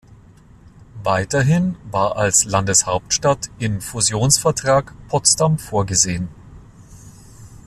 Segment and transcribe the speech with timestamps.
[1.03, 6.27] Weiterhin war als Landeshauptstadt im Fusionsvertrag Potsdam vorgesehen.